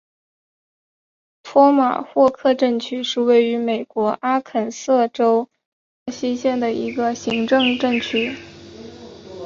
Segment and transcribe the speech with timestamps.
[1.43, 5.47] 托马霍克镇区是位于美国阿肯色州
[6.07, 8.35] 瑟西县的一个行政镇区。